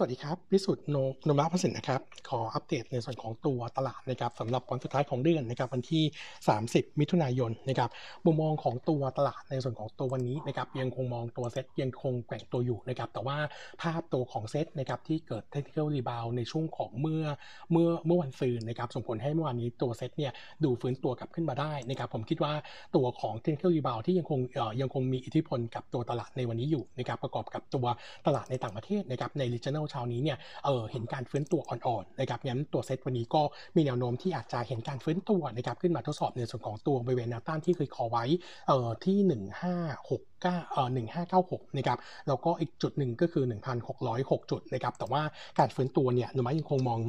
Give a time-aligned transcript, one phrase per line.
[0.00, 6.04] สวัสดีครับพิสุทธิ์โนมูระพัฒนสินนะครับ ขออัปเดตในส่วนของตัวตลาดนะครับสำหรับวันสุดท้ายของเดือนนะครับวันที่
[6.52, 7.90] 30 มิถุนายนนะครับ
[8.26, 13.36] มุมมองของตัวตลาดในส่วนของตัววันนี้นะครับยังคงมองตัวเซ็ตยังคงแกว่งตัวอยู่นะครับแต่ว่า
[13.82, 17.24] ภาพตัวของเซ็ตนะครับที่เกิด technical rebound ในช่วงของเมื่อ
[17.72, 20.32] เมื่อเมื่อวันซืนนะครับส่งผลให้เมื่อวานนี้ตัวเซ็ตเนี่ย
[20.64, 22.52] ดูฟื้นตัวกลับขึ้นมาได้นะครับผมคิดว่า
[22.96, 27.86] ตัวของ technical rebound ที่ยังคงเอ่อยังคงมีอิทธิพลกับตัวตลาดในวันนี้อยู่นะครับประกอบกับตัว
[28.26, 33.42] ตลาดในต่างประเทศนะครับใน regional เช้านี้เนี่ยเออเห็นการฟื้นตัวอ่อนๆนะครับงั้นตัวเซตวันนี้ก็
[33.76, 38.24] มีแนวโน้มที่อาจจะเห็นการฟื้นตัวนะครับขึ้นมาทดสอบในส่วนของตัวบริเวณแนวต้านที่เคยขอไว้
[38.68, 39.18] เอ่อที่
[39.58, 40.40] 1569
[40.72, 40.88] เอ่อ
[41.32, 41.98] 1596นะครับ
[42.28, 43.44] แล้วก็อีกจุดหนึ่งก็คือ
[43.92, 45.22] 1,606 จุดนะครับแต่ว่า
[45.58, 47.00] การฟื้นตัวเนี่ยหนูไม้ยังคงมอง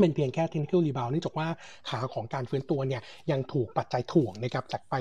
[0.00, 1.48] เป็นเพียงแค่ technical rebound เนื่องจากว่า
[1.88, 4.94] ขาของการฟื้นตัวเนี่ยยังถูกปัจจัยถ่วงนะครับจากไป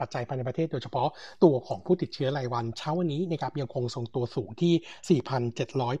[0.00, 1.08] ปัจจัยภายในประเทศ โดยเฉพาะ
[1.44, 5.20] ตัวของผู้ติดเชื้อรายวันเช้าวันนี้นะครับยังคงทรงตัวสูงที่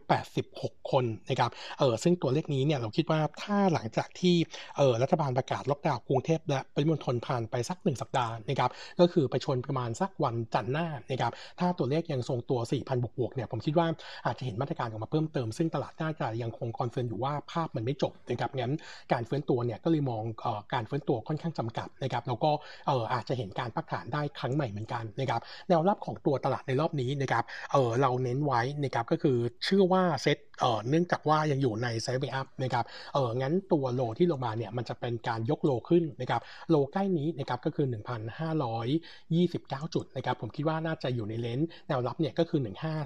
[0.00, 4.36] 4,786 คนนะครับเออซึ่งตัวเลขนี้เนี่ยเราคิดว่าถ้าหลังจากที่
[4.76, 13.86] เออรัฐบาลประกาศล็อกดาวน์กรุงเทพและปริมณฑลผ่านไปสัก 1 สัปดาห์นะครับก็คือไปชนประมาณสักวันจันทร์หน้านะครับถ้าตัวเลขยังทรงตัว 4,000 บวกๆเนี่ยผมคิดว่า
[14.26, 18.72] อาจจะเห็นมาตรการออกมาเพิ่มเติมซึ่งตลาดน่าจะยังคง concern อยู่ว่าภาพมันไม่จบนะครับงั้น
[19.12, 22.50] การฟื้นตัวเนี่ยก็เลยมองอการฟื้นตัวค่อนข้างจำกัดนะครับแล้วก็
[22.88, 30.38] ออาจจะเห็นการพักฐานได้ครั้งใหม่เหมือนกันนะครับแนวรับของตัวตลาดในรอบนี้นะครับเเราเน้นไว้นะครับก็คือเชื่อว่าเซ็ต
[30.88, 37.86] เนื่องจากว่ายังอยู่ใน sideway up นะครับเอองั้นตัว low ที่ลงมาเนี่ยมันจะเป็นการยก low ขึ้นนะครับ low ใกล้นี้นะครับก็คือ
[38.50, 42.60] 1,529 จุดนะครับผมคิดว่าน่าจะอยู่ใน range แนวรับเนี่ยก็คือ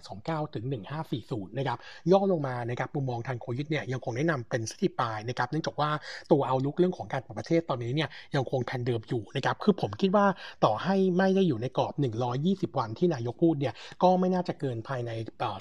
[0.04, 0.64] 1529 ถึง
[1.12, 1.78] 1540 นะครับ
[2.12, 5.90] ย่อลงมานะครับมุมมองทางโคยิดเนี่ยยังคงแนะนำเป็นสถิปลายนะครับเนื่องจากว่า
[6.32, 10.26] ตัวเอาลุกเรื่องของการปรับประเทศตอนนี้เนี่ยยังคงแผนเดิมอยู่นะครับคือผมคิดว่า
[10.64, 11.94] ต่อให้ไม่ได้อยู่ในกรอบ
[12.36, 15.10] 120 วันที่นายกพูดเนี่ยก็ไม่น่าจะเกินภายใน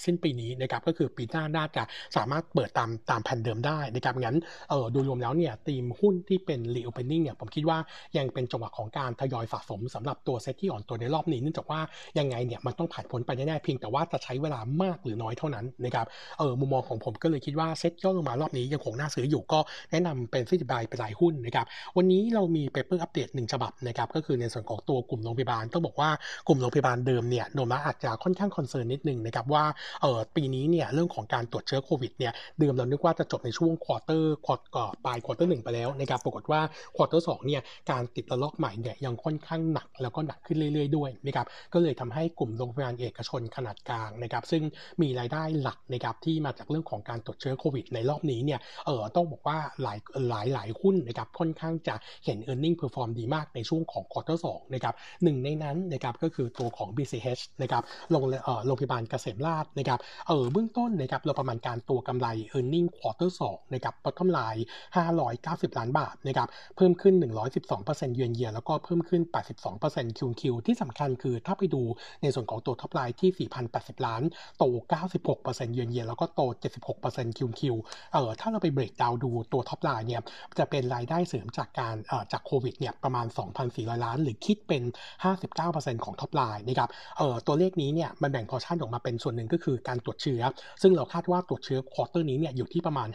[0.05, 1.83] สิ้นปีนี้นะครับก็คือปีหน้าน่าจะ
[2.15, 4.37] สามารถเปิดตามตามแผนเดิมได้นะครับงั้น
[4.69, 7.77] เออดูรวมแล้วเนี่ยทีมหุ้นที่เป็น reopening เนี่ยผมคิดว่า
[8.17, 11.79] ยังเป็นจังหวะของการทยอยสะสมสำหรับตัวเซตที่อ่อนตัวในรอบนี้เนื่องจากว่า
[12.19, 16.05] ยังไงเนี่ยมันต้องผ่านพ้นไปแน่ๆเพียงแต่ว่าจะใช้เวลามากหรือน้อยเท่านั้นนะครับ
[16.39, 19.59] เออมุมมองของผมก็เลยคิดว่าเซ็ตย่อลงมารอบนี้ยังคงน่าซื้ออยู่ก็
[19.91, 21.65] แนะนำเป็นฟิสิบายเป็นรายหุ้นนะครับ
[21.97, 26.09] วันนี้เรามี paper อัปเดตหนึ่งฉบับนะครับก็คือในส่วนของตัวกลุ่มโรงพยาบาลต้องบอกว่า
[26.47, 29.63] กลุ่มโรงพยาบาลเดิมเนี่ยโนมูระอาจจะค่อนข้าง concern นิดนึงนะครับว่า
[30.01, 34.55] เออปีนี้เนี่ยเรื่องของการตรวจเชื้อโควิดเนี่ยเดิมเรานึกว่าจะจบในช่วง quarter ควอ
[35.05, 36.61] ปลาย quarter หนึ่งไปแล้วนะครับปรากฏว่า
[36.95, 37.61] quarter สองเนี่ย
[37.91, 44.63] การติดระลอกใหม่เนี่ยยังค่อนข้างหนักแล้วก็หนักขึ้นเรื่อย ๆ ด้วยนะครับก็เลยทำให้กลุ่มโรงพยาบาลเอกชนขนาดกลางนะครับซึ่ง
[45.01, 49.97] มีรายได้หลักนะครับที่มาจากเรื่องของการตรวจเชื้อโควิดในรอบนี้เนี่ยเออต้องบอกว่าหลาย
[50.29, 62.61] หลายหลายหุ้นนะครับค่อนข้างจะเห็น e a r n i n g perform ดีมากในช่วงของ quarter สองนะครับหนึ่งในนั้นนะครับก็คือตัวของ BCH นะครับโรงเอ่อโรงพยาบาลเกษมราษฎร์นะครับเออเบื้องต้นนะครับเราประมาณการตัวกำไร e a
[62.63, 64.61] r n i n g ควอเตอร์สองนะครับ bottom line
[65.19, 67.13] 590 ล้านบาทนะครับเพิ่มขึ้น
[67.65, 69.21] 112%เยือนเยียแล้วก็เพิ่มขึ้น
[69.69, 71.81] 82%คิวคิวที่สำคัญคือถ้าไปดู
[72.21, 74.21] ในส่วนของตัว top line ที่ 4,080 ล้าน
[74.57, 74.63] โต
[75.19, 76.41] 96%เยือนเยียแล้วก็โต
[76.93, 77.75] 76%คิวคิว
[78.13, 80.21] เออถ้าเราไป breakdown ดูตัว top line เนี่ย
[80.59, 81.95] จะเป็นรายได้เสริมจากการ
[82.31, 83.25] จากโควิดเนี่ยประมาณ
[83.65, 84.83] 2,400 ล้าน หรือคิดเป็น
[85.43, 90.41] 59%ของ top line นะครับเอ่อตัวเลขนี้เนี่ยมันแบ่งพอชั่นออกมาเป็นส่วนหนึ่งก็คือการตรวจเชื้อ
[90.81, 93.09] ซึ่งเราคาดว่าตรวจเชื้อ quarter นี้เนี่ยอยู่ที่ประมาณ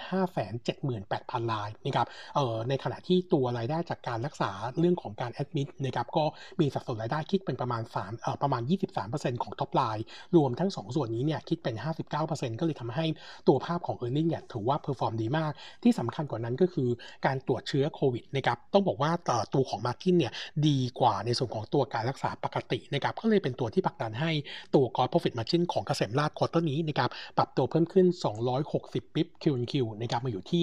[0.72, 2.06] 578,000 รายนะครับ
[2.36, 6.24] เอ่อในขณะที่ตัวรายได้จากการรักษาเรื่องของการ admit นะครับก็
[6.60, 8.62] มีสัดส่วนรายได้คิดเป็นประมาณ3เอ่อประมาณ
[9.02, 10.04] 23%ของ top line
[10.36, 11.74] รวมทั้ง 2 ส่วนนี้เนี่ยคิดเป็น
[12.18, 13.06] 59%ก็เลยทำให้
[13.48, 16.88] ตัวภาพของ e a r n i n g เนี่ยถือว่า perform ดีมาก ที่สำคัญกว่านั้นก็คือ
[17.26, 19.10] การตรวจเชื้อโควิดนะครับต้องบอกว่า
[19.54, 20.32] ตัวของ margin เนี่ย
[20.66, 24.30] ดีกว่าในส่วนของตัวการรักษาปกตินะครับก็เลยเป็นตัวที่ผลักดันให้
[24.74, 28.06] ตัวกอ r โปรฟิตมาร์จินของเกษมราษฎร์ quarter นี้นะครับปรับตัวเพิ่มขึ้น
[28.60, 30.62] 260 bip Q on Q นะครับมาอยู่ที่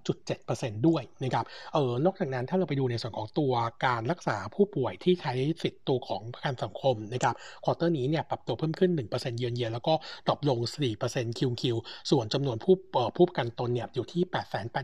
[0.00, 3.52] 32.7%ด้วยนะครับเออนอกจากนั้นถ้าเราไปดูในส่วนของตัว
[3.86, 9.94] การรักษาผู้ป่วยที่ใช้สิทธิ์ตัวของประกันสังคมนะครับ quarter นี้เนี่ยปรับตัวเพิ่มขึ้น 1%เยือนเยียแล้วก็
[10.26, 10.58] drop ลง
[10.98, 11.76] 4%คิวคิว
[12.10, 12.74] ส่วนจำนวนผู้
[13.16, 14.28] ผู้ประกันตนเนี่ยอยู่ที่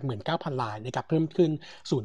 [0.02, 1.50] 889,000 รายนะครับเพิ่มขึ้น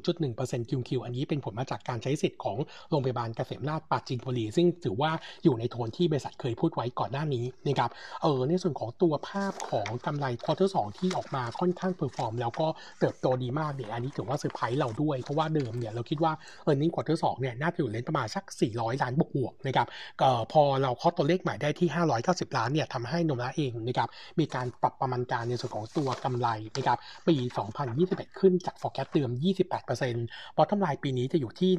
[0.07, 2.57] 0.1%คิวคิวอันนี้เป็นผลมาจากการใช้สิทธิ์ของ
[2.89, 5.11] โรงพยาบาลเกษมราษฎร์ปราจีนบุรี ซึ่งถือว่า
[5.43, 7.89] อยู่ในโทนที่บริษัทเคยพูดไว้ก่อนหน้านี้นะครับ
[8.21, 12.67] เออในส่วนของตัวภาพของกำไรควอเตอร์สที่ออกมาค่อนข้าง perform แล้วก็
[12.99, 16.33] เติบโตดีมากเนี่ยอันนี้ถือว่าเซอร์ไพรส์เราด้วย เพราะว่าเดิมเนี่ยเราคิดว่า
[16.63, 18.43] earning quarter สองเนี่ยน่าจะอยู่ range ประมาณสัก
[18.73, 19.87] 400 ล้านบวกๆนะครับ
[20.19, 21.89] เอ่อพอเราเคาะตัวเลขใหม่ได้ที่
[22.23, 26.47] 590 ล้านเนี่ยทำให้โนมูระเองนะครับมีการปรับประมาณการในส่วนของตัวกำไร
[26.77, 26.97] นะครับ
[27.27, 27.35] ปี
[27.87, 29.31] 2021 ขึ้นจาก forecast เดิม
[29.95, 31.71] 28% bottom line ปีนี้จะอยู่ที่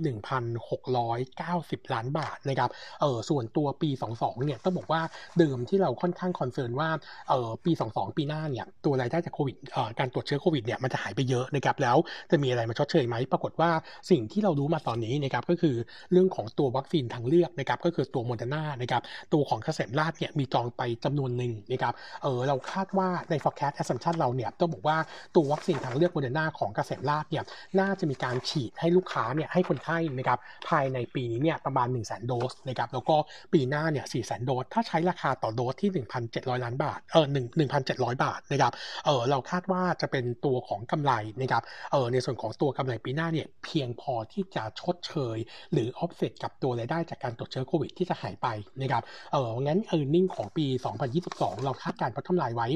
[0.79, 5.03] 1,690 ล้านบาทนะครับ เออส่วนตัวปี 22 เนี่ยต้องบอกว่า
[5.39, 6.89] เดิมที่เราค่อนข้าง concern ว่า
[7.29, 11.97] เออปี 22 ปีหน้าเนี่ยตัวรายได้จากโควิด เอ่อการตรวจเชื้อโควิดเนี่ยมันจะหายไปเยอะนะครับ แล้ว
[12.31, 13.71] จะมีอะไรมาชดเชยไหม ปรากฏว่า
[14.11, 15.77] สิ่งที่เรารู้มาตอนนี้นะครับก็คือ
[16.13, 19.03] เรื่องของตัววัคซีนทางเลือกนะครับก็คือตัวโมเดอร์นานะครับ
[19.33, 24.97] ตัวของเกษมราษฎร์เนี่ยมีจองไปจำนวนหนึ่งนะครับ เออเราคาดว่าใน forecast assumption เราเนี่ยต้องบอกว่า
[25.35, 27.45] ตัววัคซีนทางเลือกโมเดอร์นาของเกษมราชเนี่ย
[27.81, 30.39] น่าจะมีการฉีดให้ลูกค้าเนี่ยให้คนไข้นะครับ
[30.69, 33.17] ภายในปีนี้เนี่ยประมาณ 1 0 0 0 0 0โดสนะครับแล้วก็
[33.53, 35.91] ปีหน้าเนี่ย4 0 0 0 0โดส ถ้าใช้ราคาต่อโดสที่
[36.29, 38.73] 1,700 ล้านบาทเออ1 1,700บาทนะครับ
[39.07, 41.63] เออเราคาดว่าจะเป็นตัวของกำไรนะครับ
[41.93, 45.39] เออในส่วนของตัวกำไรปีหน้าเนี่ยเพียงพอที่จะชดเชย
[45.73, 48.49] หรือ offset กับตัวรายได้จากการตรวจเชื้อโควิดที่จะหายไป
[48.81, 49.03] นะครับ
[49.33, 50.67] เอองั้น e a r n i n g ของปี
[51.15, 52.69] 2022 เราคาดการณ์พัฒนาไว้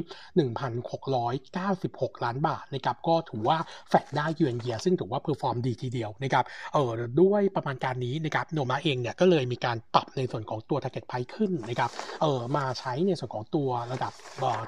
[0.93, 3.59] 1,696 ล้านบาทนะครับก็ถือว่า
[3.89, 6.45] แฟดได้เยือนเยียซึ่งถือว่า perform ดีทีเดียวนะครับ
[6.75, 6.91] เออ
[7.21, 11.91] ด้วยประมาณการนี้นะครับโนมูระเองเนี่ยก็เลยมีการปรับในส่วนของตัว target price ขึ้นนะครับ
[12.23, 14.13] เออมาใช้ในส่วนของตัวระดับ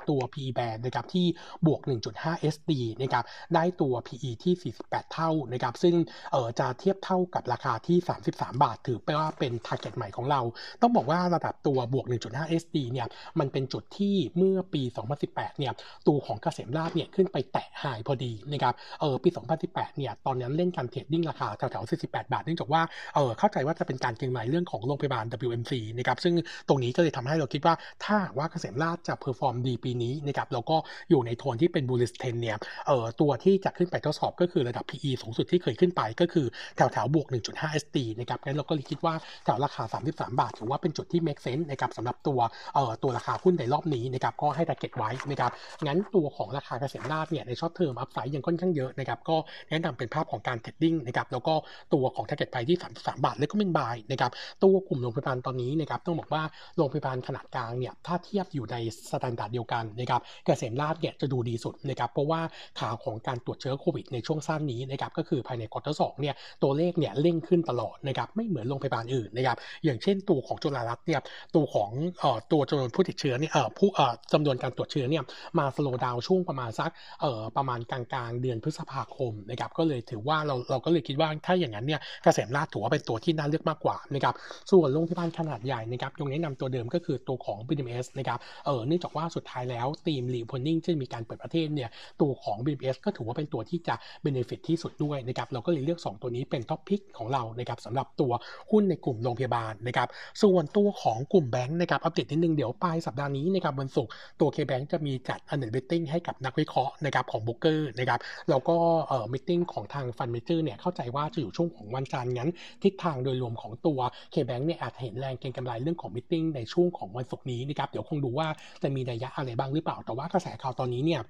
[0.08, 1.26] ตัว PE band นะครับที่
[1.66, 1.80] บวก
[2.16, 2.72] 1.5 SD
[3.02, 5.94] นะครับได้ตัว PE ที่ 48 เท่านะครับซึ่ง
[6.32, 7.98] เออจะเทียบเท่ากับราคาที่
[8.30, 10.40] 33 บาท ถือไปว่าเป็น target ใหม่ของเรา
[10.82, 13.06] ต้องบอกว่าระดับตัวบวก 1.5 SD เนี่ย
[13.38, 14.82] มันเป็นจุดที่เมื่อปี
[15.20, 15.72] 2018 เนี่ย
[16.08, 19.28] ตัวของเกษมราษฎร์เนี่ยขึ้นไปแตะ high พอดีนะครับเออปี
[19.64, 22.82] 2018 เนี่ยตอนนั้นเล่นการ trading ราคาแถวๆ 48 บาทเนื่องจากว่า
[23.14, 26.34] เออเข้าใจว่าจะเป็นการเก็งกำไรเรื่องของโรงพยาบาล WMC นะครับซึ่ง
[26.68, 27.74] ตรงนี้ก็เลยทำให้เราคิดว่า
[28.04, 30.76] ถ้าว่าเกษมราษฎร์จะ perform ดีปีนี้นะครับแล้วก็
[31.10, 32.56] อยู่ในโทนที่เป็น bullish trend เนี่ย
[32.86, 42.40] เออตัวที่จะขึ้นไปทดสอบก็คือระดับ PE สูงสุดที่เคยขึ้นไปก็คือแถวแถวบวก 1.5 SD นะครับงั้นเราก็เลยคิดว่าแถวราคา 33 บาทถือว่าเป็นจุดที่ make sense นะครับสำหรับตัว
[42.74, 45.52] เอ่อตัวราคาหุ้นในรอบนี้นะครับก็ให้ target ไว้นะครับ
[45.86, 49.36] งั้นตัวของราคาเกษมราษฎร์เนี่ยใน short term upside ยังค่อนข้างเยอะนะครับก็
[49.70, 51.54] แนะนำเป็นภาพของการ trading นะครับแล้วก็
[51.94, 54.30] ตัวของ target ไปที่ 33 บาทแล้วก็เป็น buy นะครับ
[54.62, 56.42] ตัวกลุ่มโรงพยาบาลตอนนี้นะครับต้องบอกว่า
[56.76, 58.76] โรงพยาบาลขนาดกลางเนี่ยถ้าเทียบอยู่ใน
[59.10, 62.40] standard เดียวกันนะครับเกษมราษฎร์เนี่ยจะดูดีสุดนะครับเพราะว่า
[62.80, 71.20] ข่าวของการตรวจเชื้อโควิดในช่วงสั้นนี้นะครับก็คือภายในควอเตอร์สองเนี่ยตัวเลขเนี่ยเร่งขึ้นตลอดนะครับไม่เหมือนโรงพยาบาลอื่นนะครับอย่างเช่นตัวของจุฬารัตน์เนี่ย
[71.54, 71.90] ตัวของ
[72.20, 75.22] เอ่อตัวจำนวนผู้ติดเชื้อเนี่ยเอ่อผู้เอ่อจำนวนการตรวจเชื้อเนี่ย
[75.58, 76.90] มาสโลว์ดาวช่วงประมาณสัก
[77.20, 84.34] เอ่อประมาณกลางๆ เดือนพฤษภาคมนะครับก็เลยถือว่าเราเราก็เลยคิดว่าถ้าอย่างนั้นเนี่ยเกษมราชถือว่าเป็นตัวที่น่าเลือกมากกว่านะครับ
[84.70, 91.90] ส่วนโรงพยาบาลขนาดใหญ่นะครับยงแนะนำตัวเดิมก็คือตัวของ BMS นะครับเออเนื่องจากว่าสุดท้ายแล้วธีม reopening ที่มีการเปิดประเทศเนี่ย
[92.20, 93.94] ตัวของ BDMS ก็ถือว่าเป็นตัวที่จะ
[94.24, 98.32] benefit ที่สุดด้วยนะครับเราก็เลยเลือก 2 ตัวนี้เป็น top pick ของเรานะครับสำหรับตัว
[98.70, 100.08] หุ้นในกลุ่มโรงพยาบาลนะครับ
[100.42, 104.10] ส่วนตัวของกลุ่มแบงค์นะครับอัปเดตนิดนึงเดี๋ยวปลายสัปดาห์นี้นะครับวันศุกร์
[104.40, 108.20] ตัว K-Bank จะมีจัด analyst meeting ให้กับนักวิเคราะห์นะครับของโบรกเกอร์นะครับ
[108.50, 108.76] แล้วก็
[109.06, 112.50] เอ่อ meeting ของทาง fund manager เนี่ยเข้าใจว่าจะอยู่ช่วงของวันจันทร์งั้น
[112.82, 113.98] ทิศทางโดยรวมของตัว
[114.30, 118.48] K-Bank เนี่ยอาจเห็นแรงเก็งกำไรเรื่องของ meeting ในช่วงของวันศุกร์นี้นะครับเดี๋ยวคงดูว่า
[118.82, 121.20] จะมีนัยยะอะไรบ้างหรือเปล่าแต่ว่ากระแสข่าวตอนนี้เนี่ย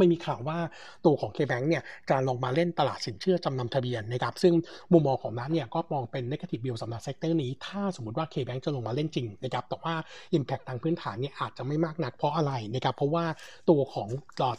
[0.00, 0.58] มันมีข่าวว่า
[1.04, 4.54] ตัวของ K-Bank เนี่ยจะลงมาเล่นตลาดสินเชื่อจำนำทะเบียนนะครับซึ่ง
[4.92, 9.94] มุมมองของนั้นเนี่ยก็มองเป็น negative view สำหรับ sector นี้ ถ้าสมมติว่า K-Bank จะลงมาเล่นจริงนะครับแต่ว่า
[10.36, 13.24] impact ทางพื้นฐานเนี่ยอาจจะไม่มากนักเพราะอะไรนะครับเพราะว่า
[13.70, 14.08] ตัวของ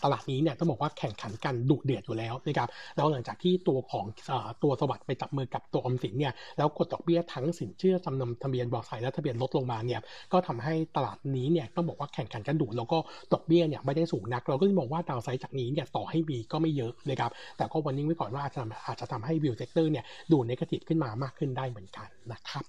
[0.03, 4.05] ตลาดนี้เนี่ยต้องบอกว่าแข่งขันกันดุเดือดอยู่แล้วนะครับแล้วหลังจากที่ตัวของ
[4.63, 10.01] ศรีสวัสดิ์ไปจับมือกับตัวออมสินเนี่ยแล้วกดดอกเบี้ยทั้งสินเชื่อจำนำทะเบียนมอไซค์และทะเบียนลดลงมาเนี่ย
[10.33, 12.97] ก็ทำให้ตลาดนี้เนี่ยต้องบอกว่าแข่งขันกันดุแล้วก็
[13.33, 22.63] ดอกเบี้ยเนี่ยไม่ได้สูงนัก เราก็เลยมองว่า downside จากนี้เนี่ยต่อให้มีก็ไม่เยอะนะครับแต่ก็ warn นี้ไว้ก่อนว่าอาจจะอาจจะทำให้ view sector เนี่ยดู negative ขึ้นมามากขึ้นได้เหมือนกันนะครับ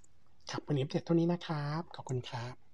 [0.50, 2.71] ครับวันนี้เสร็จเท่านี้นะครับขอบคุณครับ